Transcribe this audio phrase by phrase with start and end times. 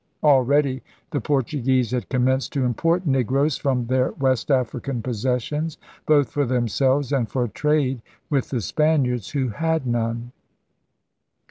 [0.23, 0.81] Already
[1.11, 5.77] the Portu guese had commenced to import negroes from their West African possessions,
[6.07, 10.31] both for themselves and for trade with the Spaniards, who had none.